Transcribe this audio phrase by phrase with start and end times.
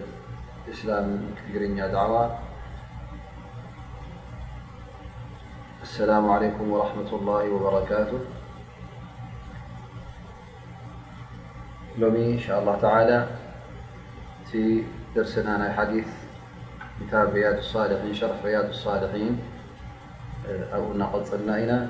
[0.70, 2.38] إسلام ثيرا دعوى
[5.84, 8.20] السلام عليكم ورحمة الله وبركاته
[11.98, 13.28] لم إن شاء الله تعالى
[14.52, 14.84] في
[15.16, 16.08] درسنا حديث
[17.12, 19.40] تاب يا الصالحينشر ياد الصالحين
[20.74, 21.90] أوننانا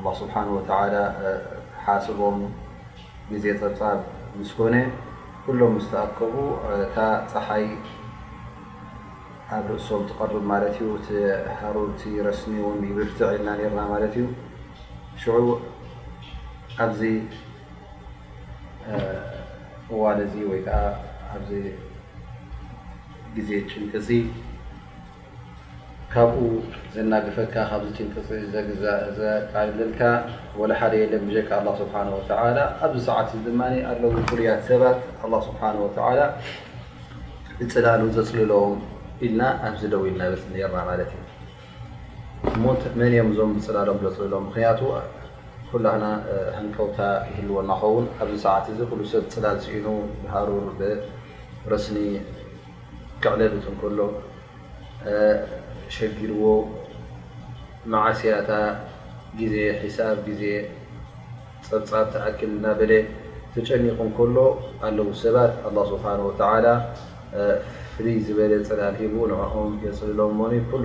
[0.00, 0.70] اله ስብሓ ወተ
[1.84, 2.38] ሓስቦም
[3.30, 3.98] ግዜ ፀብፃብ
[4.38, 4.74] ምስ ኮነ
[5.44, 6.34] ኩሎም ዝተኣከቡ
[7.32, 7.66] ፀሓይ
[9.56, 10.86] ኣብ ርእሶም ትቐርብ ማለት ዩ
[11.60, 12.56] ሃሩቲ ረስኒ
[12.96, 14.26] ብርቲ ዒልና ርና ማለት እዩ
[15.20, 15.46] ሽዑ
[16.84, 17.00] ኣብዚ
[19.92, 20.68] እዋል እዚ ወይከ
[21.34, 21.48] ኣዚ
[23.36, 24.08] ግዜ ጭንቅሲ
[26.12, 26.38] ካብኡ
[26.94, 27.54] ዘናገፈካ
[29.52, 30.00] ካብዘልካ
[30.70, 31.94] ላ ሓደ የለ ካ ስሓ
[32.86, 33.52] ኣብዚ ሰዓት ድ
[33.90, 34.98] ኣለ ፍሉያት ሰባት
[35.48, 35.60] ስብሓ
[37.60, 38.72] ዝፅላሉ ዘፅልሎም
[39.28, 41.10] ኢልና ኣብዚ ደው ኢልና ፅርና ማለት
[42.54, 42.64] እዩ
[43.02, 44.80] መን እም እዞም ዝፅላሎም ዘፅልሎም ምክንያቱ
[45.70, 45.82] ኩ
[46.58, 46.98] ሃንቀውታ
[47.30, 49.86] ይህልዎ ናከውን ኣብዚ ሰዓት ዚ ሉ ሰብ ፅላል ሲኢኑ
[50.34, 50.66] ሃሩር
[51.72, 51.98] ረስኒ
[53.24, 53.98] ክዕለትንክሎ
[55.94, 56.08] ዎ
[58.18, 58.50] ስያታ
[59.38, 60.50] ዜ ሒ ዜ
[61.68, 62.74] ፀብፃ ተأል ና
[63.54, 64.44] ተጨኒቁ ሎ
[64.88, 66.70] ኣለዉ ሰባት لله ስه و
[67.94, 68.28] ፍ ዝ
[68.70, 68.98] ፅላሂ
[69.44, 70.82] عኦም የፅልሎ ብ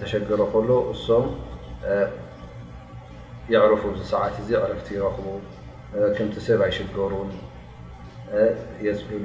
[0.00, 0.22] ተሸሮ
[0.68, 0.72] ሎ
[1.14, 1.30] እም
[3.54, 3.82] ይعرፉ
[4.12, 5.26] ሰዓት እዚ ረፍቲ ይረክቡ
[6.16, 7.12] ከም ሰብ ኣይሸገሩ
[9.08, 9.24] ፅልሉ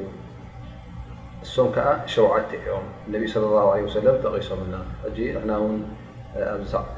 [1.46, 4.74] እሶም ከዓ ሸዉዓተ እዮም ነ صለ ه ሰለ ጠቂሶምና
[5.50, 5.60] ና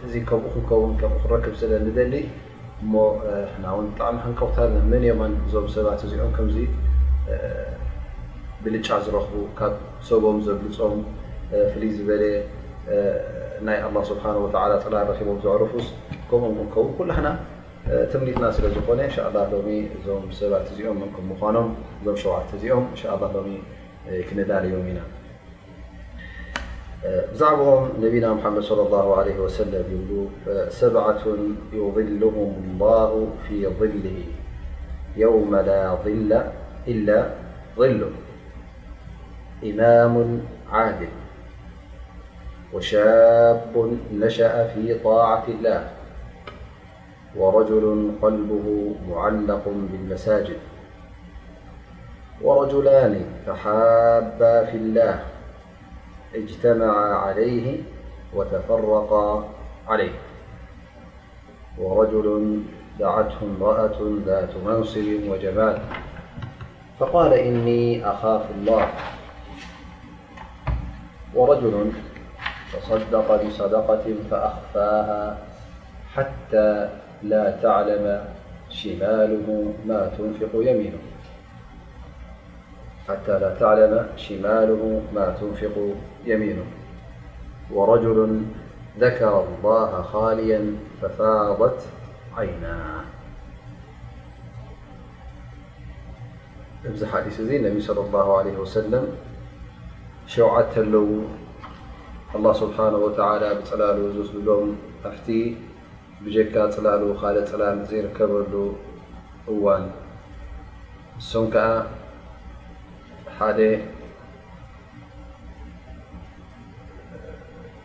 [0.05, 2.87] እዚ ከምኡ ክንከው ከምኡ ክረክብ ስለ ደሊ እ
[3.91, 4.57] ብጣዕሚ ሃንከውታ
[4.91, 6.57] መን የማን እዞም ሰባት እዚኦም ከምዚ
[8.63, 9.75] ብልጫ ዝረኽቡ ካብ
[10.07, 10.97] ሰቦም ዘብልፆም
[11.73, 12.23] ፍሉይ ዝበለ
[13.67, 13.77] ናይ
[14.11, 14.23] ስብሓ
[14.85, 15.87] ፅላ ረቦም ዘዕርፉስ
[16.31, 17.27] ከምኡም ክንከው ኩሉና
[18.13, 19.11] ትምኒትና ስለዝኮነ ን
[19.53, 21.69] ሎ እዞም ሰባት እዚኦም ምኖም
[22.01, 22.85] እዞ ሸዉተ እዚኦም
[24.07, 25.03] كنذال يوم نام
[27.33, 30.27] زعبهم نبينا محمد صلى الله عليه وسلم
[30.69, 31.23] سبعة
[31.73, 34.23] يظلهم الله في ظله
[35.17, 36.41] يوم لا ظل
[36.87, 37.29] إلا
[37.77, 38.11] ظله
[39.63, 40.41] إمام
[40.71, 41.07] عادل
[42.73, 45.89] وشاب نشأ في طاعة الله
[47.35, 50.57] ورجل قلبه معلق بالمساجد
[52.43, 55.19] ورجلان فحابا في الله
[56.35, 57.81] اجتمعا عليه
[58.35, 59.47] وتفرقا
[59.87, 60.13] عليه
[61.77, 62.59] ورجل
[62.99, 65.79] دعته امرأة ذات منصب وجمال
[66.99, 68.87] فقال إني أخاف الله
[71.35, 71.91] ورجل
[72.73, 75.37] تصدق بصدقة فأخفاها
[76.13, 76.89] حتى
[77.23, 78.25] لا تعلم
[78.69, 81.10] شماله ما تنفق يمينه
[83.07, 85.93] حتى لا تعلم شماله ما تنفق
[86.25, 86.63] يمينه
[87.71, 88.41] ورجل
[88.99, 91.87] ذكر الله خاليا ففاضت
[92.37, 93.01] عيناه
[96.85, 96.87] ي
[97.39, 99.07] انبي صلى الله عليه وسلم
[100.27, 100.95] شعت ل
[102.35, 105.55] الله سبحانه وتعالى بلال لم فتي
[106.21, 109.83] بكلال اللر كل
[111.21, 111.35] س
[113.41, 113.59] ሓደ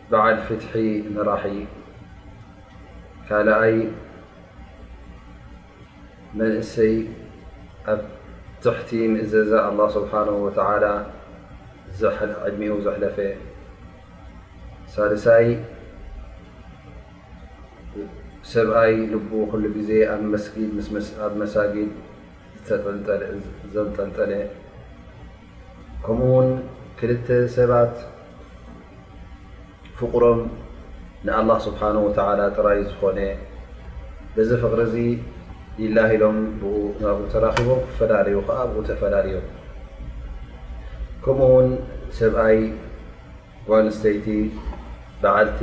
[0.09, 0.73] بዓል ፍትሒ
[1.13, 1.45] ንራሒ
[3.27, 3.77] ካልኣይ
[6.39, 6.93] መእሰይ
[7.93, 8.01] ኣብ
[8.65, 8.89] ትሕቲ
[9.23, 10.83] እዘዛ الله سብሓنه وتعل
[12.47, 13.17] ዕድሚ ዘحለፈ
[14.97, 15.47] ሳልሳይ
[18.53, 18.93] ሰብኣይ
[19.63, 20.05] ል ل ዜ
[21.23, 21.89] ኣብ መሳجድ
[23.75, 24.31] ዘጠጠለ
[26.05, 26.49] ከምኡ ውን
[26.99, 27.27] ክልተ
[27.57, 27.93] ሰባት
[29.99, 30.39] ፍቕሮም
[31.27, 32.07] ንኣلله ስብሓه ወ
[32.57, 33.19] ጥራይ ዝኾነ
[34.35, 34.93] በዚ ፍቅሪዚ
[35.83, 36.61] ይላሂሎም ብ
[37.03, 39.37] ናብኡ ተራኪቦም ፈላለዩ ከዓ ብኡ ተፈላለዮ
[41.23, 41.69] ከምኡ ውን
[42.19, 42.59] ሰብኣይ
[43.71, 44.27] ዋንስተይቲ
[45.21, 45.59] በዓልቲ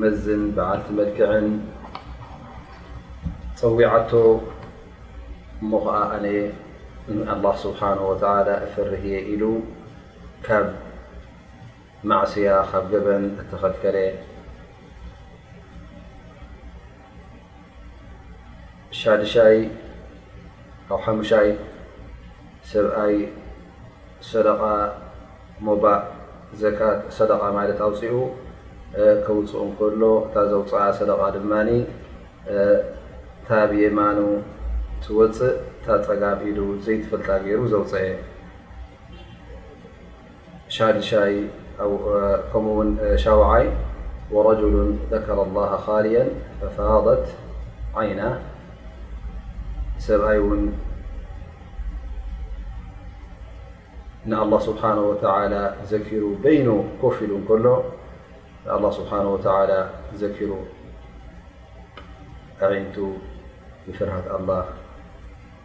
[0.00, 1.46] መዝን በዓልቲ መድክዕን
[3.60, 4.12] ፀዊዓቶ
[5.62, 6.38] እሞ ከዓ ኣነየ
[7.08, 9.42] ኣلله ስብሓه እፈርህየ ኢሉ
[10.46, 10.66] ካብ
[12.08, 13.96] ማዕስያ ካብ ገበን እተኸልከለ
[19.00, 19.56] ሻሻይ
[20.92, 21.48] ኣ ሓሙሻይ
[22.72, 23.16] ሰብኣይ
[24.30, 24.46] ሰደ
[25.66, 25.68] ሞ
[27.16, 28.12] ሰደ ማለት ኣውፅኡ
[29.24, 31.52] ከውፅኡ ክሎ እታ ዘውፅዓ ሰደቓ ድማ
[33.46, 34.18] ታብማኑ
[35.04, 35.54] ትወፅእ
[35.88, 35.90] م
[36.80, 37.30] زيتفل ر
[41.80, 42.66] وع
[43.16, 43.70] شوعي
[44.32, 46.28] ورجل ذكر الله خاليا
[46.60, 47.34] ففاضت
[47.96, 48.40] عينا
[49.98, 50.38] سأي
[54.26, 57.76] الله سبحانه وتعالى زكر بينه كفل كل
[58.76, 59.90] الله سبحانه وتعالى
[60.20, 60.54] كر
[62.72, 62.96] أعنت
[63.88, 64.64] بفرة الله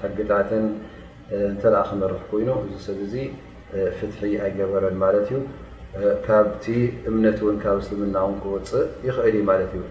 [0.02, 0.52] حقታት
[1.62, 3.00] ተل ክنር كይኑ ዚ سብ
[3.98, 5.30] فتح أይجበረ ت
[5.98, 6.46] እዩ ካب
[7.10, 9.84] እምنት ብ سلمና كوፅእ يኽእل مت እዩ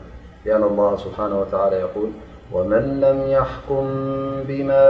[0.47, 2.09] لأن الله سبحانه وتعالى يقل
[2.55, 3.85] ومن لم يحكم
[4.49, 4.85] بما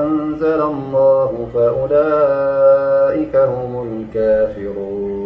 [0.00, 3.68] أنዘل الله فأولئك هم
[4.14, 5.19] كافرون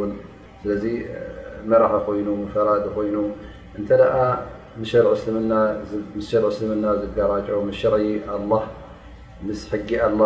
[0.64, 0.85] ስለዚ
[1.71, 3.16] መራሓ ኮይኑ ፈራ ኮይኑ
[3.78, 4.04] እንተ ደ
[4.90, 7.33] ሸር ስልምና ዝገራ
[7.78, 7.94] ሸር
[8.37, 8.38] ኣ
[9.47, 10.23] ምስ ሕጊ ኣላ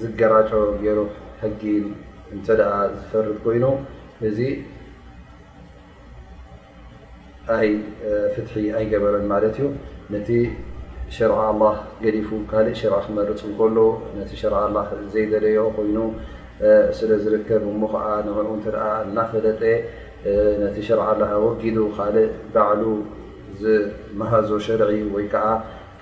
[0.00, 0.50] ዝገራጨ
[0.82, 0.98] ገይሩ
[1.42, 1.62] ሕጊ
[2.34, 2.46] እንተ
[3.00, 3.64] ዝፈርድ ኮይኑ
[4.28, 4.38] እዚ
[8.36, 9.66] ፍትሒ ኣይገበረን ማለት እዩ
[10.14, 10.28] ነቲ
[11.16, 11.62] ሸርع ኣላ
[12.04, 13.78] ገዲፉ ካልእ ሸርع ክመርፅ ከሎ
[14.20, 14.66] ነቲ ሸር ኣ
[15.14, 15.98] ዘይደለየ ኮይኑ
[16.98, 18.76] ስለ ዝርከብ እሞ ከዓ ንክኡ እንትኣ
[19.08, 19.62] እናፈለጠ
[20.62, 22.82] ነቲ ሸርዓላ ወጊዱ ካልእ ባዕሉ
[23.60, 25.46] ዝመሃዞ ሸርዒ ወይ ከዓ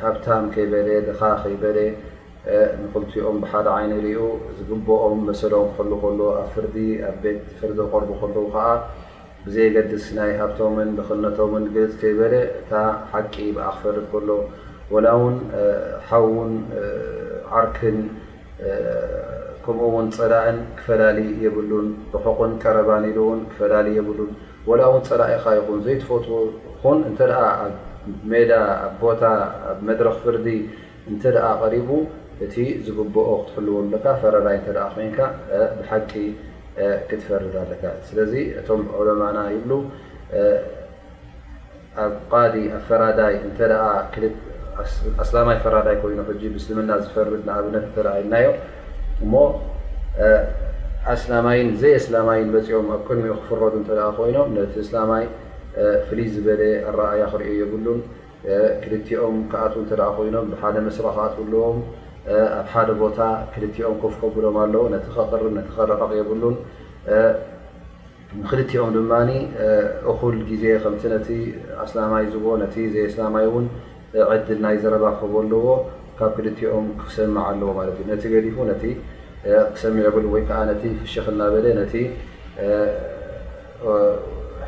[0.00, 0.16] ሃብ
[0.54, 0.72] ከይበ
[1.08, 1.64] ድካ ከይበ
[2.82, 3.84] ንክልቲኦም ብሓደ عይ
[4.22, 6.66] ኡ ዝግብኦም መሰሎም ሉ ሉ ኣብ ፍር
[7.08, 8.56] ኣ ቤት ፍርዲ قርቡ ሉ ከ
[9.44, 10.76] ብዘገድስ ናይ ሃብቶም
[11.08, 12.20] ክነቶም ፅ ይበ
[12.58, 12.72] እታ
[13.10, 14.38] ሓቂ ብኣ ክፈርድ ሎ
[14.94, 15.36] وላ ውን
[16.06, 16.52] ሓ ውን
[17.58, 17.98] ዓርክን
[19.64, 21.02] ከምኡውን ፀላእን ክፈላ
[21.44, 24.18] የብሉን ብحቕን ቀረባኒእን ክፈላ የብሉ
[25.04, 26.26] ፀኢካ ይ ዘይትፈት
[28.32, 28.38] ሜ
[29.02, 29.22] ቦታ
[30.00, 30.46] ድረክ ፍርዲ
[31.22, 31.90] قب
[32.44, 34.96] እ ዝግኦ ክትዎ ቂ ፈርድ ቶ ع ፈ
[35.88, 36.30] ፈ ይ
[38.08, 40.14] ስና ዝ ኣ ዘ
[51.82, 51.98] ይ
[52.78, 53.62] ኦም ኣ ቅድሚኡ ክፍረ
[55.24, 55.28] ይ
[56.08, 56.62] ፍሉይ ዝበለ
[57.00, 58.00] ረእያ ክሪኦ የብሉን
[58.82, 61.78] ክልቲኦም ከኣት ተ ኮይኖም ብሓደ መስራ ክኣትብልዎም
[62.58, 63.18] ኣብ ሓደ ቦታ
[63.54, 65.08] ክልቲኦም ፍከብሎም ኣለዎ ቲ
[65.42, 65.54] ርብ
[65.92, 66.56] ረፋ የብሉን
[68.50, 69.12] ክልቲኦም ድማ
[70.10, 70.86] እኩል ግዜ ከ
[71.84, 73.46] ኣስላማይ ዝ ዘ ስላማይ
[74.34, 75.66] ዕድል ናይ ዘረባ ክክበለዎ
[76.18, 77.68] ካብ ክልቲኦም ክሰምع ኣለዎ
[78.22, 78.56] ቲ ገዲፉ
[79.74, 79.82] ክሰ
[80.14, 80.50] ሉ ፍክ
[81.40, 81.84] ናለ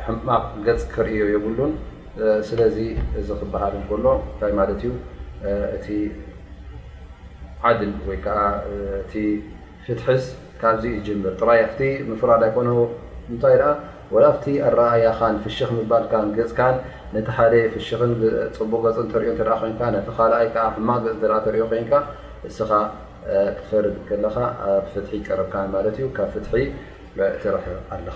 [0.07, 1.73] ሕማቕ ገ ክርእዮ የብሉን
[2.47, 2.77] ስለዚ
[3.19, 4.91] እዚ ክበሃል ሎ ታይ ት ዩ
[5.75, 5.87] እቲ
[7.69, 8.17] ዓድል ወ
[8.73, 8.75] እ
[9.85, 10.01] ፍት
[10.61, 10.83] ካብዚ
[11.27, 11.61] ር ጥራይ
[12.21, 12.67] ፍራድ ኣይኮኑ
[13.31, 13.55] እንታይ
[14.35, 15.57] ፍቲ ኣረኣያኻ ፍኽ
[15.93, 16.67] ባል ካ
[17.15, 17.75] ቲ ሓደ ፍ
[18.59, 19.33] ፅቡቅ ኦ ይ
[19.81, 21.03] ቲ ይ ሕማቅ
[21.55, 22.03] ሪኦ ኮካ
[22.57, 22.71] ስኻ
[23.57, 24.37] ትፈርድ ኻ
[24.69, 25.55] ኣ ፍት ቀረብካ
[26.05, 26.47] ዩ ካብ ፍት
[27.43, 28.15] ትረሕብ ኣለኻ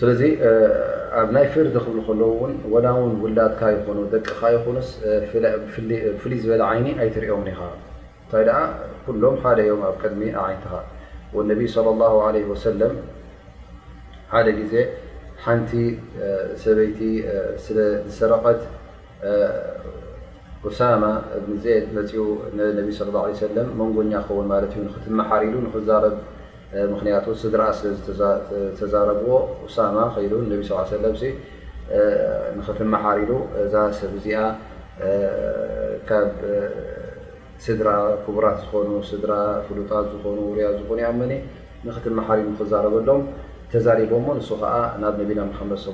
[0.00, 0.20] ስለዚ
[1.20, 6.86] ኣብ ናይ ፊር ዝኽብል ከለ ውን ወላ ውን ውላድካ ይኑ ደቅካ ይኹ ብፍሉይ ዝበለ ዓይኒ
[7.04, 8.52] ኣይትሪኦምኒ ኢኻ እንታይ ድ
[9.06, 10.72] ኩሎም ሓደ ዮም ኣብ ቀድሚ ዓይንትኻ
[11.50, 12.92] ነብ صለى اه عه ወሰለም
[14.32, 14.74] ሓደ ግዜ
[15.44, 15.72] ሓንቲ
[16.64, 16.98] ሰበይቲ
[17.64, 18.60] ስዝሰረቐት
[20.66, 21.02] ኡሳማ
[21.96, 22.24] መፅኡ
[22.78, 25.90] ነብ ص ه ه ሰለ መንጎኛ ክኸውን ማለት እዩ ክትመሓሪሉ ክዛ
[26.92, 27.94] ምክንያቱ ስድራ ስለ
[28.78, 29.32] ተዛረብዎ
[29.64, 29.76] ውሳ
[30.14, 31.04] ከሉ ነብ ስ ሰለ
[32.58, 34.38] ንኽትመሓሪሉ እዛ ሰብ እዚኣ
[36.08, 36.28] ካብ
[37.64, 37.88] ስድራ
[38.24, 39.32] ክቡራት ዝኾኑ ስድራ
[39.66, 41.32] ፍሉጣት ዝኾኑ ርያ ዝኮኑ ያመኒ
[41.88, 43.22] ንኽትመሓሪሉ ክዛረበሎም
[43.72, 45.86] ተዛሪቦ ሞ ንስ ከዓ ናብ ነቢና ሓመድ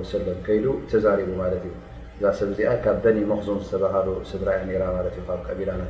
[0.00, 1.72] ወሰለ ከይዱ ተዛሪቡ ማት እዩ
[2.18, 4.80] እዛ ሰብ ዚኣ ካብ ደኒ መክዞም ዝተባሃሉ ስድራ ዩ
[5.28, 5.82] ካብ ቀቢላነ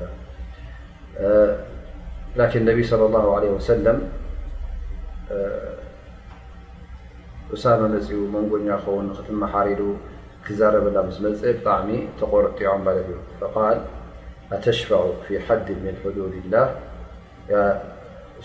[2.39, 3.87] ነብ صى لله عه سለ
[7.55, 9.83] ኡሳ መፅኡ መንጎኛ ኸውን ትመሓሪሉ
[10.47, 11.89] ክዛረበላ ስ መ ብጣሚ
[12.19, 13.11] ተቆር ጥዖም ለ እዩ
[13.55, 13.79] فል
[14.57, 16.67] ኣተሽፈق ف ሓድ حድ ላه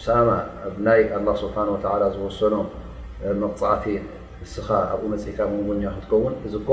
[0.05, 2.55] ሳ ኣ ናይ لله ስብሓه ዝወሰኖ
[3.43, 3.85] መቕፃእቲ
[4.41, 6.69] ንስኻ ኣብኡ መኢካ መንጎኛ ክትከውን እዚኮ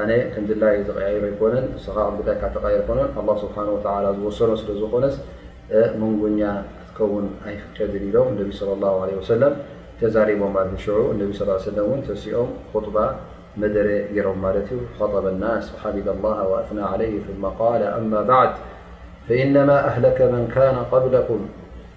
[0.00, 1.56] ኣ ከምላይ ዝቀሮ ነ
[3.86, 5.04] ተር ه ስ ዝሰኖ ስለዝኾነ
[5.72, 6.62] من جا
[6.98, 7.28] كون
[7.80, 9.56] د لوم النبي صلى الله عليه وسلم
[10.00, 13.16] تزاربمشعوب النبي صلى اله سلم منتسئم خطبة
[13.56, 18.50] مدر رمالت وخطب الناس وحلب الله وأثنى عليه ثم قال أما بعد
[19.28, 21.48] فإنما أهلك من كان قبلكم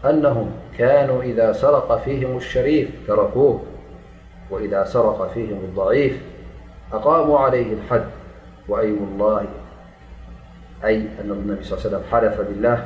[0.09, 3.59] أنهم كانوا إذا سرق فيهم الشريف تركوه
[4.51, 6.21] وإذا سرق فيهم الضعيف
[6.93, 8.05] أقاموا عليه الحد
[8.69, 9.45] وأي الله
[10.85, 12.85] أي أالنبي صل ل سلم حلف بالله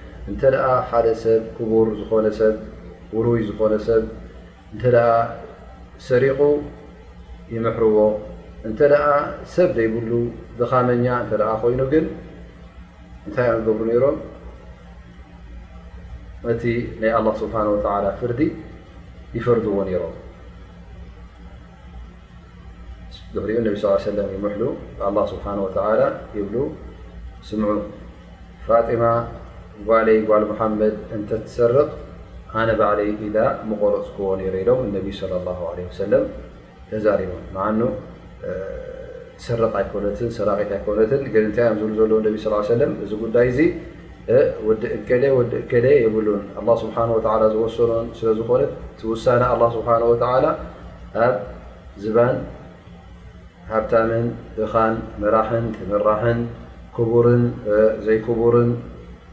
[0.29, 0.41] እንተ
[0.89, 2.55] ሓደ ሰብ ክቡር ዝኮነ ሰብ
[3.17, 4.03] ውሩይ ዝኾነ ሰብ
[4.75, 4.83] እተ
[6.07, 6.39] ሰሪቑ
[7.53, 7.97] ይምሕርዎ
[8.67, 8.95] እንተ ደ
[9.53, 10.11] ሰብ ዘይብሉ
[10.59, 11.31] ዝኻመኛ እተ
[11.63, 12.05] ኮይኑ ግን
[13.25, 14.17] እንታይ ዮ ገብሩ ነይሮም
[16.51, 16.63] እቲ
[17.01, 17.55] ናይ ኣه ስብሓ
[18.05, 18.39] ላ ፍርዲ
[19.37, 20.15] ይፈርድዎ ነይሮም
[23.35, 23.67] ዝሪኡ ነ
[24.17, 24.61] ለ ይምሉ
[25.33, 25.77] ስብሓ ወተ
[26.37, 26.55] ይብሉ
[27.49, 27.71] ስምዑ
[28.65, 29.03] ፋጢማ
[29.89, 31.89] ጓይ ጓ ሓመድ እንተሰርቕ
[32.59, 33.37] ኣነ ባዕለይ ኢዳ
[33.69, 34.27] መቆረፅክዎ
[34.67, 34.81] ሎም
[35.19, 36.01] صى له ع ሰ
[36.91, 37.81] ተዛሪቡ ሰር ነ
[39.45, 40.19] ሰራት ኮነት
[41.57, 41.81] ታ ብ
[42.25, 43.59] ዘ صى እዚ ጉዳይ ዚ
[45.09, 45.11] ከ
[45.71, 48.61] ከደ የብሉ لله ስሓه ዝወሰኑ ስለዝኮነ
[49.01, 50.01] ትሳ لله ስሓه
[51.21, 51.37] ኣብ
[52.01, 52.35] ዝባን
[53.71, 54.25] ሃብታምን
[54.63, 56.39] እኻን ምራሕን ምራሕን
[57.11, 57.43] ቡርን
[58.05, 58.69] ዘይክቡርን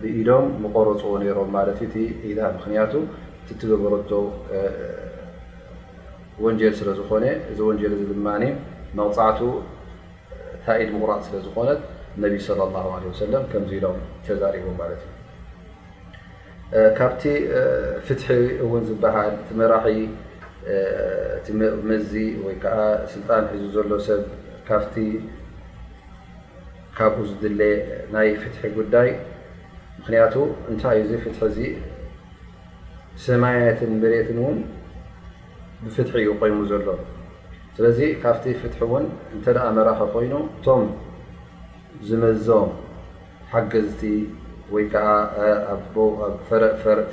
[0.00, 1.88] ብኢዶም ምቆረፅዎ ሮም ማለት እ
[2.30, 2.92] ኢ ምክንያቱ
[3.60, 4.10] ትገበረቶ
[6.44, 8.42] ወንጀል ስለዝኮነ እዚ ወንጀ ድማኒ
[8.98, 9.40] መብፃዕቱ
[10.66, 11.80] ታኢድ ምቁራቅ ስለዝኮነት
[12.24, 12.60] ነቢ صለ
[13.24, 15.12] ሰለም ከምዚ ኢሎም ተዛሪቦ ማለት እዩ
[16.98, 17.22] ካብቲ
[18.06, 18.26] ፍትሒ
[18.64, 19.88] እውን ዝበሃል እቲ መራሒ
[21.44, 22.10] ቲመዝ
[22.46, 22.78] ወይ ከዓ
[23.12, 24.20] ስልጣን ሒዙ ዘሎ ሰብ
[24.68, 24.96] ካቲ
[26.98, 27.60] ካብኡ ዝድለ
[28.14, 29.08] ናይ ፍትሒ ጉዳይ
[30.02, 30.34] ምክንያቱ
[30.70, 31.58] እንታይዩ እዚ ፍትሒ እዚ
[33.24, 34.56] ሰማትን መሬትን እውን
[35.82, 36.86] ብፍትሒ እዩ ኮይኑ ዘሎ
[37.76, 40.82] ስለዚ ካብቲ ፍትሒ እውን እንተ ደኣ መራሒ ኮይኑ እቶም
[42.06, 42.66] ዝመዞም
[43.52, 44.02] ሓገዝቲ
[44.76, 45.06] ወይከዓ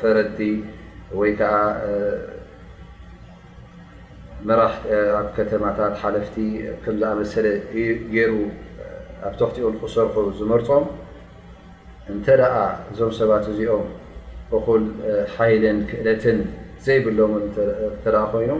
[0.02, 0.40] ፈረድቲ
[1.20, 1.54] ወይ ከዓ
[5.20, 6.36] ኣብ ከተማታት ሓለፍቲ
[6.86, 7.46] ከምዝኣመሰለ
[8.16, 8.34] ገይሩ
[9.28, 10.84] ኣብ ተኽቲኡ ክሰርሑ ዝመርፆም
[12.14, 12.56] እንተ ደኣ
[12.92, 13.88] እዞም ሰባት እዚኦም
[14.58, 14.84] እኩል
[15.34, 16.38] ሓይልን ክእለትን
[16.86, 18.52] ዘይብሎምን እተደ ኮይኑ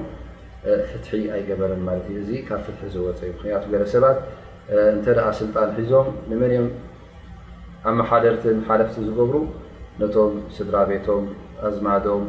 [0.90, 4.18] ፍትሒ ኣይገበረን ማለት እዩ እዚ ካብ ፍትሒ ዝወፅ እዩ ምክንያቱ ገረ ሰባት
[4.96, 6.68] እንተደኣ ስልጣን ሒዞም ንመን እኦም
[7.90, 9.36] ኣብ መሓደርትን ሓለፍቲ ዝገብሩ
[10.02, 11.26] ነቶም ስድራ ቤቶም
[11.70, 12.26] ኣዝማዶም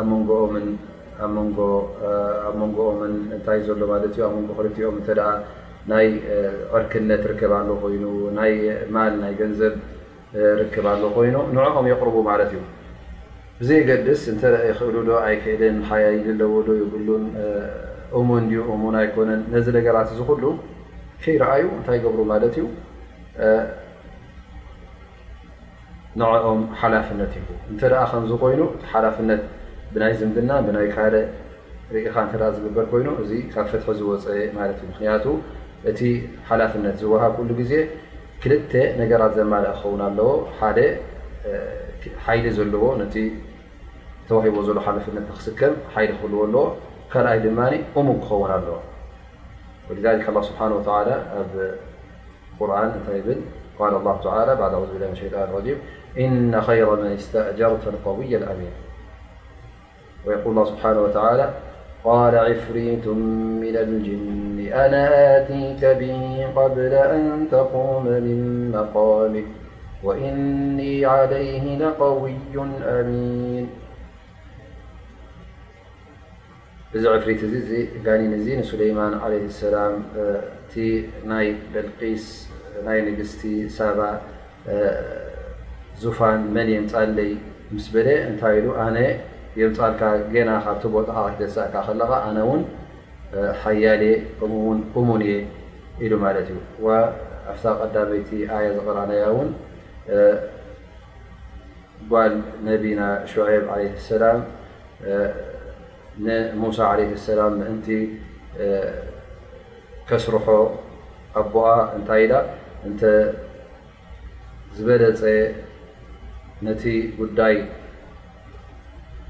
[0.00, 0.50] ኣ ንኦኣብ
[2.60, 5.08] መንጎኦምን እንታይ ዘሎ ማለት እዩ ኣብ መንጎ ክልቲኦም እተ
[5.92, 6.06] ናይ
[6.72, 8.02] ቅርክነት ርክብ ኣሉ ኮይኑ
[8.38, 8.52] ናይ
[8.94, 9.74] ማል ናይ ገንዘብ
[10.60, 12.60] ርክብ ኣሎ ኮይኑ ንዕኦም የቕርቡ ማለት እዩ
[13.60, 17.24] ብዘ የገድስ እተ ይክእሉ ዶ ኣይክእደን ሓያይ ዝለዎዶ ይብሉን
[18.18, 20.44] እሙን ድ እሙን ኣይኮነን ነዚ ደገባት ዝክሉ
[21.22, 22.64] ከይረኣዩ እንታይ ገብሩ ማለት እዩ
[26.20, 27.32] ንዕኦም ሓላፍነት
[27.72, 29.42] እንተደ ከምዚ ኮይኑ ቲ ሓላፍነት
[29.94, 31.16] ብናይ ዝምድና ብናይ ካደ
[31.94, 35.24] ርኢካ እተ ዝግበር ኮይኑ እዚ ካብ ፈትሒ ዝወፅአ ማለት እዩ ምክንያቱ
[35.84, 36.02] ت
[36.60, 37.48] لفنت ه كل
[38.44, 40.16] كلت نجرت مل ون ال
[42.28, 42.40] ل
[43.04, 43.16] ل ت
[44.28, 44.96] توه ل لفن
[45.46, 48.76] سكم ل ل لي ن أمر ون الو
[49.90, 51.14] ولذلك الله سبحانه وتعالى
[52.60, 52.88] قرآن
[53.78, 55.78] قال الله تلى بعد ع بله شيطان الريم
[56.24, 58.74] إن خير من استأجرة قوي الأمين
[60.26, 61.50] يقولالله بحنه تى
[62.08, 63.06] قال عفريت
[63.68, 65.02] من الجن أنا
[65.38, 69.44] آتيك بن قبل أن تقوم من مقامك
[70.04, 72.34] وإني عليه لقوي
[73.00, 73.68] أمين
[77.16, 77.40] عفريت
[78.08, 79.94] ن نسليمان عليه السلام
[81.74, 82.24] بلقس
[82.96, 83.42] ي نجست
[83.96, 84.00] ب
[86.02, 87.30] زفان منينلي
[87.72, 88.88] مس بل نت ل
[89.60, 90.02] ዮም ፃልካ
[90.34, 92.62] ገና ካብቲ ቦታ ካ ደሳእካ ከለኻ ኣነ ውን
[93.62, 95.36] ሓያል የ ከምኡውን ቁሙን እየ
[96.04, 96.84] ኢሉ ማለት እዩ
[97.52, 99.48] ኣፍታ ቐዳመይቲ ኣያ ዝቕረናያ እውን
[102.12, 102.34] ጓል
[102.68, 103.00] ነቢና
[103.32, 104.38] ሸዔብ ለ ሰላም
[106.26, 107.88] ንሙሳ ለ ሰላም ምእንቲ
[110.10, 110.46] ከስርሖ
[111.42, 111.54] ኣቦ
[111.96, 112.34] እንታይ ኢዳ
[112.88, 113.02] እንተ
[114.76, 115.22] ዝበለፀ
[116.66, 116.82] ነቲ
[117.18, 117.54] ጉዳይ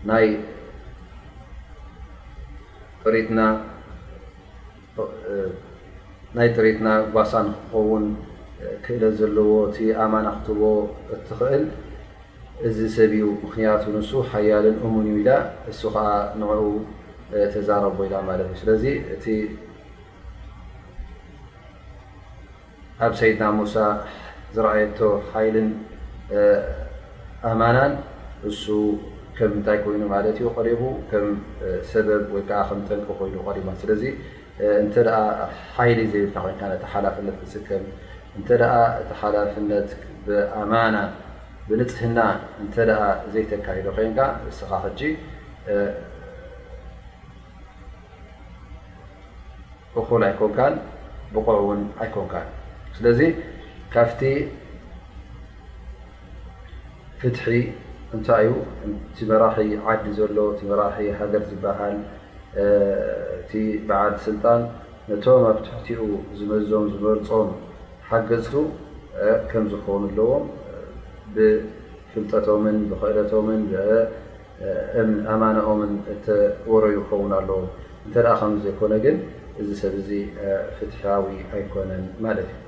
[0.09, 0.27] ናይ
[6.57, 8.05] ጥሪትና ጓሳ ንክኸውን
[8.85, 10.61] ክእለ ዘለዎ እቲ ኣማና ክትቦ
[11.15, 11.65] እትኽእል
[12.69, 15.31] እዚ ሰብእዩ ምክንያቱ ንሱ ሓያልን እሙን እዩ ኢዳ
[15.71, 16.09] እሱ ከዓ
[16.39, 16.47] ን
[17.53, 18.85] ተዛረቦ ኢዳ ማለት እዩ ስለዚ
[19.15, 19.25] እቲ
[23.07, 23.75] ኣብ ሰይድና ሙሳ
[24.55, 24.99] ዝርኣየቶ
[25.33, 25.69] ሓይልን
[27.51, 27.93] ኣማናን
[28.51, 28.65] እሱ
[29.39, 31.11] ከም ንታይ ኮይኑ ማለት ዩ ሪቡ ከ
[31.91, 34.03] ሰበብ ወይከዓ ከ ጠንቂ ኮይኑ ሪ ስለዚ
[34.81, 34.95] እተ
[35.75, 37.85] ሓይሊ ዘይብልካ ይቲ ሓላፍነት ስከብ
[38.41, 38.49] እተ
[39.03, 39.89] እቲ ሓላፍነት
[40.27, 40.97] ብኣማና
[41.69, 42.19] ብንፅህና
[42.67, 42.75] እተ
[43.33, 44.71] ዘይተካሂደ ኮይንካ ንስኻ
[49.99, 50.75] እኹል ኣይኮንካን
[51.35, 52.35] ብቑዕ ውን ኣይኮንካ
[52.97, 53.21] ስለዚ
[53.93, 54.21] ካብቲ
[57.21, 57.45] ፍትሒ
[58.17, 58.45] እንታይ
[58.83, 59.57] እዩ ቲ መራሒ
[59.93, 61.97] ዓዲ ዘሎ እቲ መራሒ ሃገር ዝበሃል
[63.41, 63.53] እቲ
[63.89, 64.61] በዓል ስልጣን
[65.09, 66.01] ነቶም ኣብ ትሕቲኡ
[66.39, 67.49] ዝመዞም ዝመርፆም
[68.09, 68.55] ሓገዝቱ
[69.51, 70.47] ከም ዝኾኑ ኣለዎም
[71.35, 73.63] ብፍልጠቶምን ብክእደቶምን
[75.01, 75.93] እምኒ ኣማነኦምን
[76.69, 77.59] እወሮ ይኸውን ኣለዎ
[78.07, 79.19] እንተደኣ ከምዘይኮነ ግን
[79.63, 80.11] እዚ ሰብ እዚ
[80.77, 82.68] ፍትሓዊ ኣይኮነን ማለት እዩ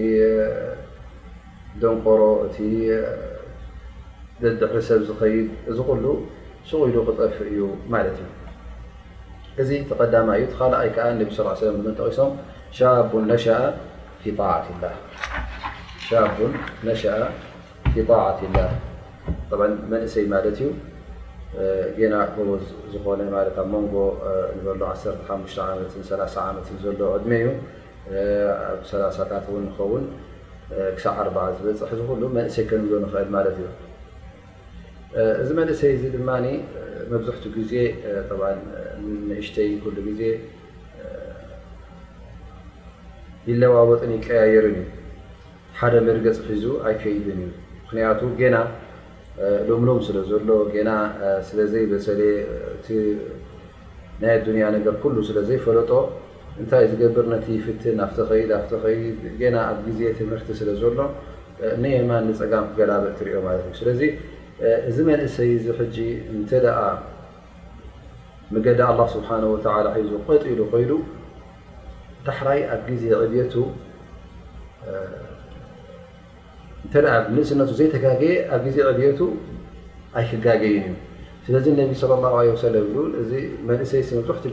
[1.81, 2.21] ደንقሮ
[4.41, 4.43] ድ
[5.77, 6.05] ዝ ل
[6.69, 7.59] ስቁኢሉ ክጠፍ እዩ
[7.93, 8.29] ማለት እዩ
[9.61, 11.39] እዚ ተቀዳማ እዩ ካኣይ ዓ ነ ስ
[11.99, 12.31] ጠቂሶም
[13.11, 13.59] ቡ ነሸኣ
[18.09, 18.71] طعት ላه
[19.91, 20.69] መንእሰይ ማለት እዩ
[22.13, 22.15] ና
[22.93, 23.95] ዝኾነ ኣብ ንጎ
[24.63, 25.07] በሎ 1
[25.69, 27.47] ዓ ዓት ዘሎ ቅድ እዩ
[28.67, 30.03] ኣብ ሰላሳታት ን ንኸውን
[30.95, 33.57] ክሳብ 4 ዝበፅ እዝ ሉ መንእሰይ ከንዞ ንክእል ማት እዩ
[35.41, 36.29] እዚ መልእሰይ እዚ ድማ
[37.11, 37.73] መብዛሕቱ ግዜ
[39.27, 40.21] ምእሽተይ ሉ ግዜ
[43.49, 44.85] ይለዋወጥን ይቀያየርን እዩ
[45.79, 47.49] ሓደ መርገፅ ሒዙ ኣይከይድን እዩ
[47.83, 48.19] ምክንያቱ
[48.55, 48.59] ና
[49.69, 50.51] ልሙሉም ስለ ዘሎ
[50.89, 50.93] ና
[51.47, 52.21] ስለ ዘይበሰለ
[54.21, 55.91] ናይ ኣዱንያ ነገር ኩሉ ስለ ዘይፈለጦ
[56.61, 60.99] እንታይ ዝገብር ነቲ ይፍትን ኣፍ ተኸድ ኣኸድ ና ኣብ ግዜ ትምህርቲ ስለ ዘሎ
[61.83, 64.01] ንየማ ንፀጋም ገላበእ ትሪኦ ማለት እዩ ስለዚ
[64.59, 65.51] እዚ መእሰይ
[68.75, 69.59] د الله سحنه وى
[70.27, 70.83] قጢሉ ኮይ
[72.25, 73.01] ዳحራይ እስ
[77.79, 79.09] ዘيተየ ኣ ዜ ዕي
[80.17, 80.87] ኣይክጋجይ እዩ
[81.45, 81.65] ስለዚ
[82.01, 83.69] صى الله عيه እሰይ ح ዜ እል
[84.07, 84.47] ዝቁስ እ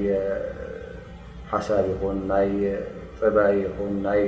[1.52, 2.50] ሓሳብ ይኹን ናይ
[3.20, 4.22] ጥባይ ኹን ናይ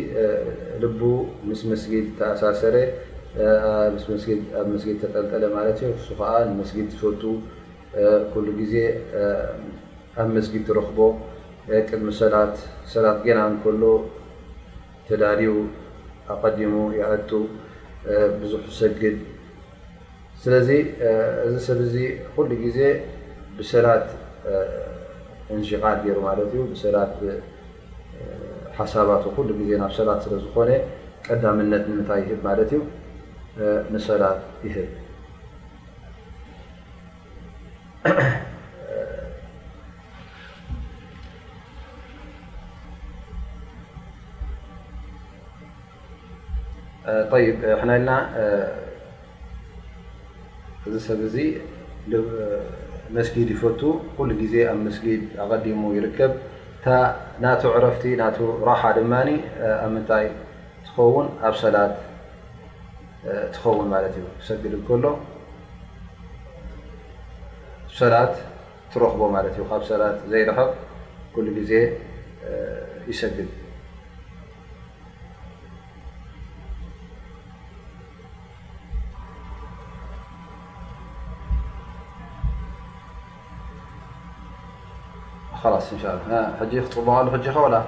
[0.98, 1.02] ብ
[1.50, 1.58] ል
[1.90, 2.76] ጊ ተሳሰረ
[5.12, 5.44] ጠጠለ
[6.74, 6.88] ጊ
[8.32, 8.86] ፈ ل ዜ
[10.22, 10.98] ኣብ سጊ ረክቦ
[11.88, 13.44] ቅድሚ ሰ ና
[13.82, 13.84] ሎ
[15.06, 15.22] ተዳ
[16.34, 17.02] ኣقዲሙ ي
[18.50, 18.98] ዙ ሰግ
[20.68, 20.72] ዚ
[22.36, 22.80] ብ ل ዜ
[23.72, 24.06] ሰላት
[25.54, 27.14] እንሽቃር ገይሩ ማለት እዩ ብሰላት
[28.78, 30.70] ሓሳባት ኩሉ ግዜ ናብ ሰላት ስለዝኾነ
[31.26, 32.80] ቀዳምነት ንምንታይ ይህብ ማለት እዩ
[33.94, 34.88] ንሰላት ይህብይ
[47.88, 48.10] ናኢልና
[50.86, 51.36] እዚ ሰብ እዚ
[53.16, 53.80] መስጊድ ይፈቱ
[54.16, 56.32] ኩሉ ጊዜ ኣብ ስጊድ ኣቀዲሙ ይርከብ
[57.42, 58.02] ና ዕረፍቲ
[58.68, 59.12] ሮሓ ድማ
[59.84, 60.26] ኣብ ምንታይ
[60.86, 61.94] ትኸውን ኣብ ሰላት
[63.54, 64.16] ትኸውን ት እዩ
[64.48, 65.04] ሰግድ ከሎ
[68.00, 68.34] ሰላት
[68.92, 69.20] ትረክቦ
[69.54, 70.68] ት ካብ ሰት ዘይረከብ
[71.44, 71.72] ሉ ዜ
[73.10, 73.48] ይሰግድ
[85.64, 86.56] خلاص إن شاء الله
[87.32, 87.82] حجخلحخل وال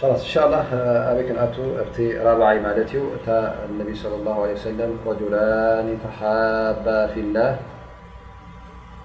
[0.00, 0.62] خلاص إن شاء الله
[1.12, 7.58] أبيكأأتأتي رابع مادتي وأتى النبي صلى الله عليه وسلم رجلان تحابا في الله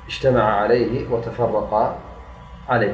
[0.08, 1.96] اجتمع عليه وتفرقا
[2.70, 2.94] عليه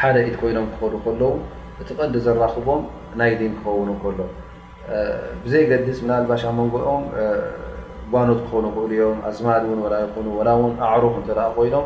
[0.00, 1.28] ሓደ ኢት ኮይኖም ክሉ ለ
[1.82, 2.80] እቲ ቐዲ ዘራክቦም
[3.20, 4.20] ናይ ዲ ክኸን ሎ
[5.52, 7.02] ዘይገስ ባ ንጎኦም
[8.14, 9.64] ዋኖት ክኑ ክእሉ ም ኣማድ
[10.88, 11.16] ኣعሩክ
[11.56, 11.76] ኮይኖ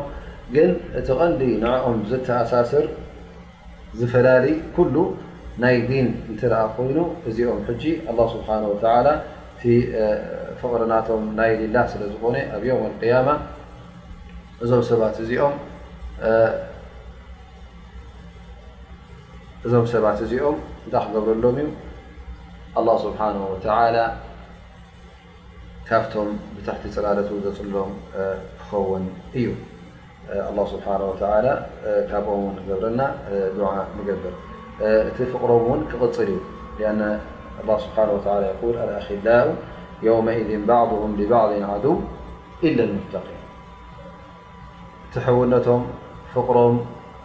[0.53, 0.57] ግ
[0.99, 2.85] እቲ ቐንዲ ንኦም ዘተኣሳስር
[3.99, 4.51] ዝፈላ ل
[5.63, 6.07] ናይ ዲን
[6.59, 6.97] ኣ ኮይኑ
[7.29, 7.59] እዚኦም
[8.67, 9.13] لله
[9.63, 10.09] ه
[10.61, 13.27] ፍقርናቶም ናይ ላ ስለዝኾነ ኣብ ም القيم
[14.63, 15.53] እዞ ሰባት እዚኦም
[19.67, 21.67] እዞም ሰባት እዚኦም እታ ክገብረሎም እዩ
[22.79, 24.05] الله ስብሓنه وعى
[25.87, 27.91] ካብቶም ብሕቲ ፅላለት ገፅሎም
[28.59, 29.03] ክኸውን
[29.37, 29.47] እዩ
[30.49, 31.51] لله ስብሓه وى
[32.09, 33.01] ካብኦም ገብረና
[33.57, 34.33] ድዓ ንገብር
[35.09, 36.39] እቲ ፍቕሮም ውን ክቕፅል እዩ
[36.89, 38.07] أ ስብሓه
[38.83, 39.27] ኣኣኪላ
[40.07, 41.93] يوመئذ ባعضهም لባعض عድو
[42.67, 43.39] ኢለ لሙተقን
[45.13, 45.81] ቲሕውነቶም
[46.33, 46.75] ፍقሮም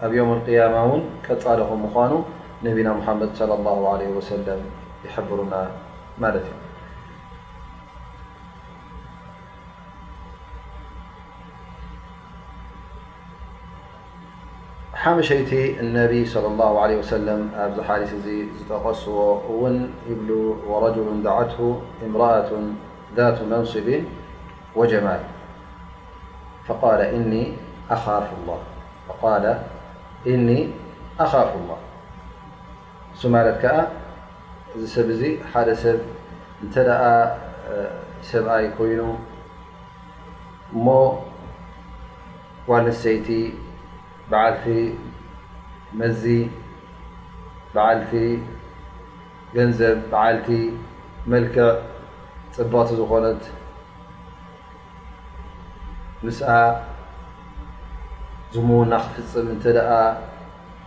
[0.02, 2.22] يومالقيمة لم ن
[2.64, 4.60] نبينا محم صلى الله عليه وسلم
[5.04, 5.68] يحبرن
[6.18, 6.42] مت
[15.80, 17.80] انبي لى الله عليسلماث
[20.08, 20.30] بل
[20.66, 21.54] ورجل ضعت
[22.06, 22.50] امرأة
[23.16, 24.04] ذات نوسب
[24.76, 25.20] وجمال
[26.66, 27.52] فقال إني
[27.90, 28.58] أخار الله
[30.32, 30.46] እኒ
[31.24, 31.68] ኣኻፍላ
[33.14, 33.74] እሱ ማለት ከዓ
[34.74, 35.98] እዚ ሰብ እዚ ሓደ ሰብ
[36.62, 37.02] እንተ ደኣ
[38.28, 39.00] ሰብኣይ ኮይኑ
[40.74, 40.86] እሞ
[42.70, 43.28] ዋንሰይቲ
[44.30, 44.64] በዓልቲ
[46.02, 46.24] መዚ
[47.74, 48.10] በዓልቲ
[49.56, 50.48] ገንዘብ በዓልቲ
[51.32, 51.68] መልክዕ
[52.56, 53.42] ፅበቲ ዝኮነት
[56.26, 56.48] ንስኣ
[58.50, 59.96] እዝሙእውና ክፍፅም እንተ ኣ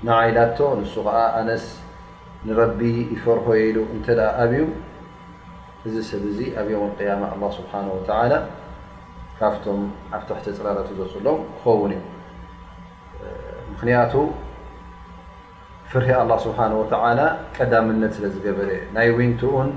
[0.07, 1.65] ንዓይላቶ ንሱ ከዓ ኣነስ
[2.47, 2.79] ንረቢ
[3.15, 4.07] ይፈርሆ የኢሉ እተ
[4.43, 4.61] ኣብዩ
[5.87, 7.71] እዚ ሰብ እዙ ኣብዮያማ ኣ ስብሓ
[9.39, 9.81] ካብቶም
[10.15, 12.01] ኣብ ታሕተ ፅላላት ዘፅሎም ክኸውንእዩ
[13.71, 14.13] ምክንያቱ
[15.93, 16.59] ፍርሒ ኣه ስብሓ
[17.57, 19.69] ቀዳምነት ስለ ዝገበረ ናይ ወንቲኡን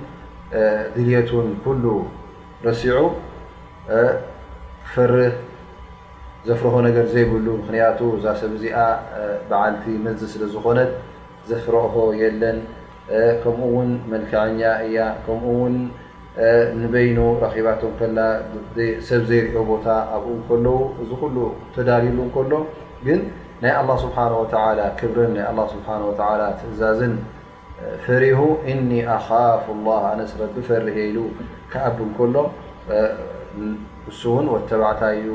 [0.97, 1.85] ድልቱን ኩሉ
[2.67, 2.97] ረሲዑ
[4.93, 5.35] ፈርህ
[6.47, 8.77] ዘፍረሆ ነገር ዘይብሉ ምክንያቱ ዛ ሰብ ዚኣ
[9.51, 10.91] በዓልቲ መዝ ስለ ዝኾነት
[11.51, 12.59] ዘፍረሆ የለን
[13.43, 15.77] ከምኡ ውን መልክዐኛ እያ ከምኡ ውን
[16.81, 17.81] ንበይኑ ራኺባቶ
[19.09, 22.53] ሰብ ዘይርኦ ቦታ ኣብኡ ከለዉ እዚ ሉ ተዳልሉ እከሎ
[23.09, 23.23] ግን
[23.63, 25.97] ናይ لله ስብሓه و ክብረን ናይ ስሓ
[26.61, 27.15] ትእዛዝን
[28.05, 28.41] ፈሪሁ
[28.73, 31.17] እኒ ኣካፍ الله ኣነስ ረቢ ፈርሀሉ
[31.73, 32.37] ከኣብ ንከሎ
[34.11, 35.29] እስ ውን ወተባዕታ እዩ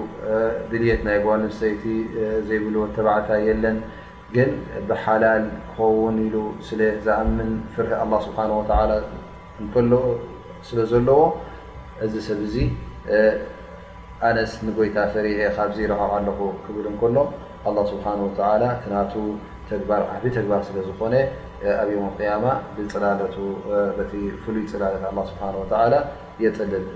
[0.71, 1.84] ድልት ናይ ጓል ስተይቲ
[2.47, 3.77] ዘይብሉ ወተባዕታ የለን
[4.36, 4.51] ግን
[4.89, 6.36] ብሓላል ክኸውን ኢሉ
[7.05, 8.39] ዝኣምን ፍር ه ስብሓ
[10.67, 11.19] ስለ ዘለዎ
[12.05, 12.55] እዚ ሰብ ዚ
[14.27, 17.17] ኣነስ ንጎይታ ፈሪሀ ካብዚ ረክብ ኣለኹ ክብል እከሎ
[17.65, 18.05] ه ስብሓ
[18.93, 19.13] ናቱ
[19.69, 21.15] ተግባር ብ ተግባር ስለዝኮነ
[21.82, 23.36] ኣብ ዮም ያማ ብፅላለቱ
[24.43, 25.93] ፍሉይ ፅላለት ስብሓላ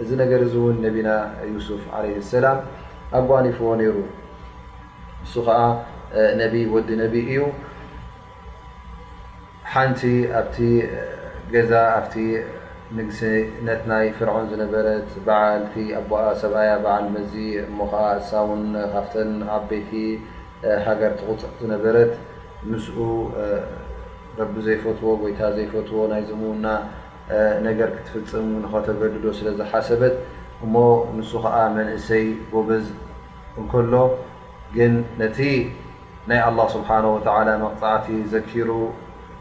[0.01, 1.09] እዚ ነር እ እውን ነቢና
[1.53, 2.03] ዩስፍ ع
[2.33, 2.59] ሰላም
[3.19, 3.97] ኣቦኣ ፈዎ ይሩ
[5.23, 5.57] ንስ ከዓ
[6.41, 7.39] ነቢይ ወዲ ነቢ እዩ
[9.71, 10.01] ሓንቲ
[10.39, 10.55] ኣብቲ
[11.53, 12.15] ገዛ ኣብቲ
[12.97, 15.41] ንግስነት ናይ ፍርዖን ዝነበረት በዓ
[16.23, 17.33] ኣኣ ሰብኣያ በዓል መዚ
[17.67, 18.63] እሞ ከዓ እሳን
[18.95, 19.13] ካፍተ
[19.59, 19.91] ኣበይቲ
[20.87, 22.13] ሃገር ትغፅእ ዝነበረት
[22.71, 22.85] ምስ
[24.39, 26.65] ረቢ ዘይፈትዎ ይታ ዘይፈትዎ ናይ ዘሙዉና
[27.67, 30.15] ነገር ክትፍፅም ኸተገድዶ ስለዝሓሰበት
[30.65, 30.75] እሞ
[31.17, 32.85] ንሱ ከዓ መንእሰይ ጎበዝ
[33.61, 33.93] እከሎ
[34.77, 35.39] ግን ነቲ
[36.29, 36.97] ናይ ኣلله ስብሓه
[37.65, 38.69] መቕፃዕቲ ዘኪሩ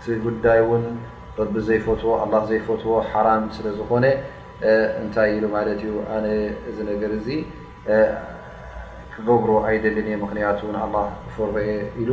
[0.02, 0.84] ቲ ጉዳይ ውን
[1.54, 2.10] ቢ ዘይፈትዎ
[2.50, 4.04] ዘይፈትዎ ሓራም ስለ ዝኮነ
[5.02, 5.92] እንታይ ኢሉ ማለት ዩ
[6.76, 7.28] ዚ ነገር ዚ
[9.12, 10.86] ክገብሮ ኣይደለኒ ምክንያቱ ኣ
[11.34, 11.50] ፍር
[12.02, 12.10] ኢሉ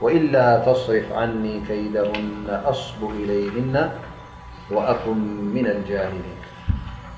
[0.00, 3.90] وإلا تصرف عني كيدهن أصب إليهن
[4.70, 5.16] وأكن
[5.54, 6.36] من الجاهلين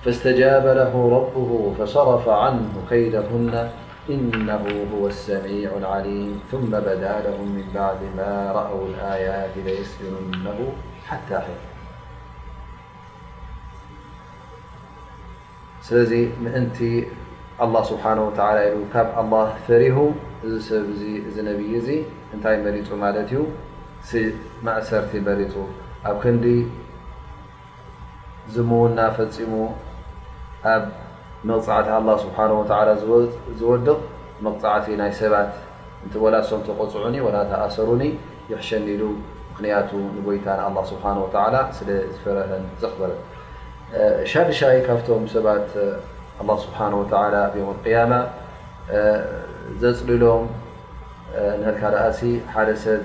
[0.04, 3.70] فاستجاب له ربه فصرف عنه كيدهن
[4.10, 4.64] إنه
[4.94, 10.72] هو السميع العليم ثم بدا له من بعد ما رأوا الآيات ليسفلنه
[11.08, 11.68] حتى حفأ
[17.62, 19.96] ه ስሓه ካብ ه ፈሪሁ
[20.46, 20.88] እዚ ሰብ
[21.46, 21.98] ነይ
[22.34, 23.40] እታይ መሪፁ ማ ዩ
[24.66, 25.54] ማእሰርቲ መሪፁ
[26.08, 26.44] ኣብ ክንዲ
[28.54, 29.52] ዝና ፈፂሙ
[30.72, 30.82] ኣብ
[31.50, 31.88] መቕፃዕቲ
[32.88, 33.08] له ስ
[33.60, 33.98] ዝድቕ
[34.46, 35.52] መቕፃዕቲ ናይ ሰባት
[36.34, 37.10] ላ ም ቆፅዑ
[37.50, 37.88] ተኣሰሩ
[38.50, 39.02] ይሕሸኒ ሉ
[39.50, 39.90] ምክንቱ
[40.26, 41.80] ጎይታ ه ስ
[42.14, 42.36] ዝፈረ
[42.84, 43.10] ዘበረ
[44.30, 44.32] ሻ
[44.86, 44.88] ካ
[46.46, 46.94] ه ስብሓ ም
[47.94, 48.12] ያማ
[49.80, 50.44] ዘፅልሎም
[51.62, 52.20] ንልካ ረእሲ
[52.52, 53.00] ሓደ ሰብ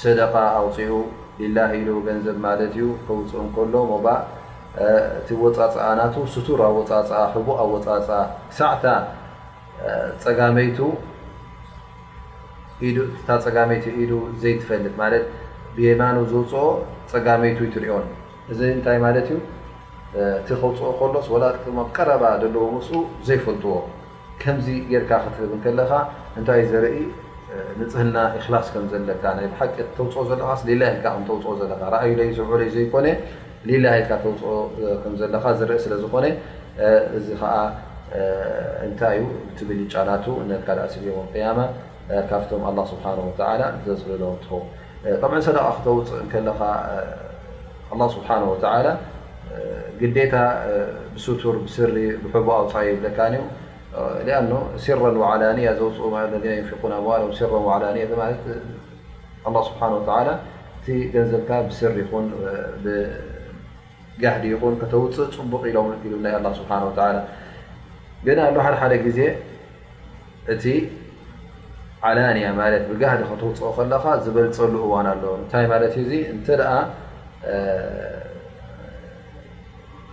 [0.00, 0.92] ሰደቃ ኣውፂኡ
[1.40, 3.74] ሊላ ኢሉ ገንዘብ ማለት እዩ ክውፅእ እከሎ
[5.18, 8.08] እቲ ወፃፅኣ ናት ስቱር ኣብ ወፃፀ ሕቡ ኣብ ወፃፅ
[8.58, 8.84] ሳዕታ
[10.24, 10.78] ፀጋመይቱ
[14.00, 14.12] ኢሉ
[14.42, 15.14] ዘይትፈልጥ ማት
[15.76, 16.64] ብየማኑ ዝውፅኦ
[17.12, 18.06] ፀጋመይቱ ይትሪኦን
[18.52, 19.38] እዚ እንታይ ማለት እዩ
[20.18, 21.48] እቲ ከውፅኦ ሎስ ላ
[21.82, 22.62] ኣ ቀረባ ለዎ
[23.26, 23.74] ዘይፈልጥዎ
[24.42, 25.92] ከምዚ ጌርካ ክትህብ ከለካ
[26.38, 26.96] እንታይ ዘርኢ
[27.78, 28.18] ንፅህልና
[28.52, 29.60] ላስ ከምዘለካ ይ ሓ
[29.96, 30.16] ተውኦ
[31.60, 32.92] ዘለካሌላኦዘካእ ይ ዘይኮ
[33.70, 36.26] ሌላ የ ተኦዘካ አስለዝኮነ
[37.18, 37.26] እዚ
[38.86, 39.22] እንታይዩ
[39.58, 41.58] ትብልጫናቱ ነካእሲዮሞቅያማ
[42.30, 43.04] ካብቶም ስሓ
[43.86, 46.24] ዘዝሎ ት ሰ ክተውፅእ
[47.90, 48.28] ከኻ ስብሓ
[50.00, 50.36] ግታ
[51.14, 52.48] ብስቱር ስሪ ብ ኣብ
[53.06, 53.18] ለካ
[54.84, 54.98] ሲر
[55.30, 55.48] عያ
[57.38, 59.66] ሲ ع ስ
[60.82, 61.96] እቲገንዘብካ ስሪ
[64.22, 66.64] ጋዲ ን ተውፅእ ፅቡቕ ኢሎም ሉ ስ
[68.24, 69.20] ግ ኣ ሓደሓደ ግዜ
[70.54, 70.64] እቲ
[72.06, 72.46] ዓላንያ
[72.88, 75.64] ብጋዲ ተውፅኦ ከለካ ዝበልፀሉ እዋ ኣ ታይ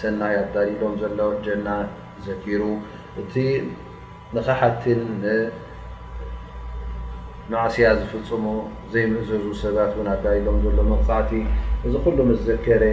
[0.00, 0.22] ሰና
[0.60, 1.68] ኣሎም ሎ ጀና
[2.26, 2.62] ዘሩ
[3.20, 3.34] እቲ
[4.34, 4.84] ንከሓት
[7.52, 8.44] ማእስያ ዝፍፅሙ
[8.92, 11.32] ዘይምዘዙ ሰባት ኣዳሎም ሎ መብሕቲ
[11.88, 11.94] እዚ
[12.28, 12.84] ሉ ዘከረ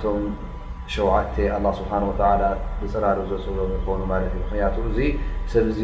[0.94, 1.12] ሸውዓ
[1.58, 1.92] ኣ ስብሓ
[2.82, 5.00] ዝፅራርዘሰሎም ዝኮኑ ማት እዩ ምክያቱ እዚ
[5.54, 5.80] ሰብዚ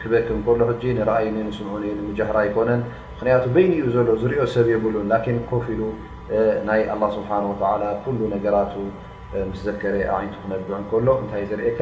[0.00, 2.82] ክበክ ከሎ ሕ ንረኣዩኒ ንስምዑኒ ንምጀሕራ ይኮነን
[3.14, 5.82] ምክንያቱ በይኒ ኡ ዘሎ ዝርኦ ሰብ የብሉን ን ኮፍ ኢሉ
[6.68, 7.30] ናይ ه ስብሓ
[8.02, 8.74] ኩሉ ነገራቱ
[9.50, 11.80] ምስ ዘከረ ዓይንቱ ክነግዑ ከሎ እንታይ ዝርእካ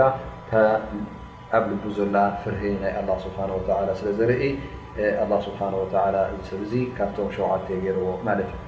[1.59, 2.93] ኣብ ልቡ ዘላ ፍር ናይ
[3.25, 3.35] ስብ
[4.01, 4.43] ስለ ዘርኢ
[5.49, 5.61] ስብሓ
[6.51, 8.68] ሰብ ዚ ካብቶም ሸዉዓተ ገይርዎ ማለት እዩ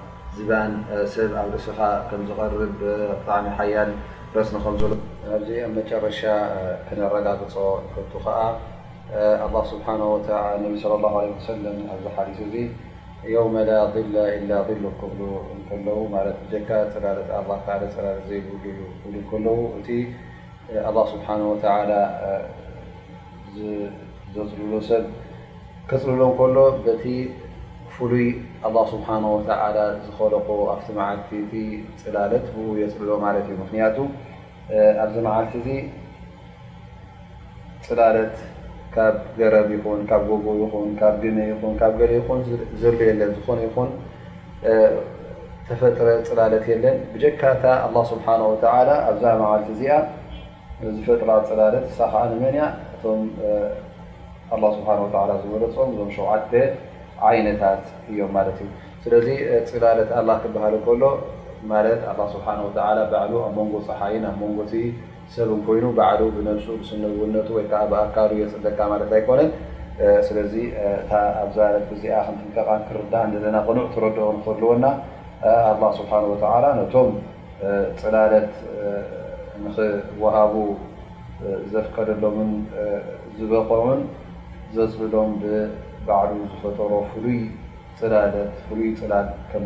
[0.37, 0.73] ዚባን
[1.13, 1.77] ሰብ ኣብ እስኻ
[2.09, 2.81] ከም ዝቀርብ
[3.25, 3.89] ጣዕሚ ሓያል
[4.35, 4.91] ረስ ንከዘሎ
[5.35, 6.19] ኣዚ ኣብ መጨረሻ
[6.87, 7.55] ክነረዳግፆ
[7.93, 8.37] ፈቱ ከዓ
[9.71, 10.69] ስ ه
[11.47, 12.55] ሰለም ኣዚ ሓዲስ እዙ
[13.33, 13.77] የው ላ
[14.15, 15.17] ላ ኢ ል ክብ
[15.99, 16.05] ዉ
[16.69, 19.89] ካ ፅላ ኣ ፅላ ዘለዉ እቲ
[20.85, 21.57] ه ስብሓه ወ
[24.35, 25.03] ዘፅልሎ ሰብ
[25.89, 26.57] ከፅልሎ እከሎ
[27.95, 28.27] ፍሉይ
[28.67, 29.47] ኣላه ስብሓ ወተ
[30.03, 31.53] ዝከለኩ ኣብሲ መዓልቲ ቲ
[32.01, 33.97] ፅላለት ብየፅዕሎ ማለት እዩ ምክንያቱ
[35.03, 35.67] ኣብዚ መዓልቲ እዚ
[37.87, 38.35] ፅላለት
[38.95, 42.39] ካብ ገረብ ይኹን ካብ ጎጎ ይኹን ካብ ድመ ይኹን ካብ ገለ ይኹን
[42.81, 43.89] ዘር የለን ዝኾነ ይኹን
[45.67, 49.91] ተፈጥረ ፅላለት የለን ብጀካታ ኣ ስብሓ ወተላ ኣብዛ መዓልቲ እዚኣ
[50.95, 52.59] ዝፈጥራ ፅላለት ሳ ከዓ ንመንኣ
[52.95, 53.21] እቶም
[54.77, 55.07] ስብሓ ወ
[55.43, 56.61] ዝበረፆም እዞም ሸውዓ ተ
[58.09, 59.27] እዮማ እዩስለዚ
[59.71, 61.03] ፅላለት ኣላ ክበሃል ከሎ
[61.71, 64.69] ማለት ኣላ ስብሓወተላ ባዕሉ ኣብ መንጎ ፀሓይ ኣብ መንጎእ
[65.35, 69.49] ሰብን ኮይኑ ባዕሉ ብነፁ ብስነውነቱ ወይከዓ ብኣካሩ የፅለካ ማለት ኣይኮነን
[70.27, 70.53] ስለዚ
[70.83, 70.85] እ
[71.43, 74.85] ኣብዛለት እዚኣ ክንትንከቃን ክርዳ እዘና ቅልዕ ትረድቕንክእህልዎና
[75.71, 77.11] ኣላ ስብሓወተላ ነቶም
[78.01, 78.53] ፅላለት
[79.65, 80.53] ንኽወሃቡ
[81.73, 82.51] ዘፍከደሎምን
[83.37, 84.01] ዝበቀምን
[84.75, 85.31] ዘዝብሎም
[86.07, 86.25] بع
[87.97, 89.61] ዝفتر ላ كم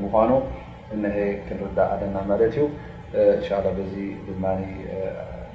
[0.92, 1.06] من ن
[1.50, 2.68] كنر علና مت ዩ
[3.36, 3.80] إنشاء الله ب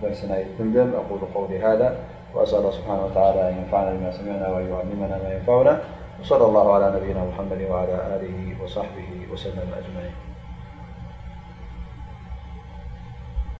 [0.02, 1.88] درس د أقول قول هذا
[2.34, 5.72] وأسل له سبحانه وتعالى أن ينفعنا بما سمعنا وأن يعلمنا ما ينفعنا
[6.20, 10.09] وصلى الله على نبينا محمد وعلى له وصحبه وسلم أجمعين